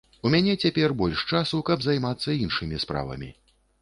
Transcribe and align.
У 0.27 0.29
мяне 0.35 0.53
цяпер 0.65 0.95
больш 1.01 1.21
часу, 1.31 1.61
каб 1.67 1.79
займацца 1.89 2.29
іншымі 2.47 2.81
справамі. 2.85 3.29